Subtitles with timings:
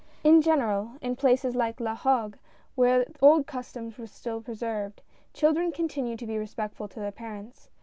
[0.23, 2.39] In general, in places like La Hague,
[2.73, 7.69] where old customs are still preserved, children continue to be respectful to their parents.